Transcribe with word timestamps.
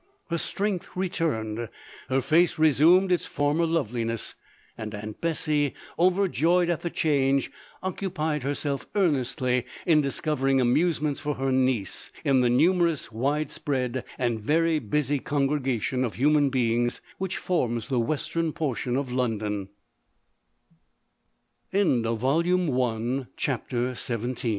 Her 0.31 0.39
strength 0.39 0.89
returned— 0.95 1.69
her 2.09 2.21
face 2.21 2.57
resumed 2.57 3.11
its 3.11 3.27
former 3.27 3.67
loveliness; 3.67 4.33
and 4.75 4.95
aunt 4.95 5.21
Bessy, 5.21 5.75
overjoyed 5.99 6.71
at 6.71 6.81
the 6.81 6.89
change, 6.89 7.51
occupied 7.83 8.41
herself 8.41 8.87
earnestly 8.95 9.63
in 9.85 10.01
discover 10.01 10.47
ing 10.47 10.59
amusements 10.59 11.19
for 11.19 11.35
her 11.35 11.51
niece 11.51 12.09
in 12.25 12.41
the 12.41 12.49
numerous, 12.49 13.11
wide 13.11 13.51
spread, 13.51 14.03
and 14.17 14.41
very 14.41 14.79
busy 14.79 15.19
congregation 15.19 16.03
of 16.03 16.15
human 16.15 16.49
beings, 16.49 16.99
which 17.19 17.37
forms 17.37 17.89
the 17.89 17.99
western 17.99 18.53
port 18.53 18.79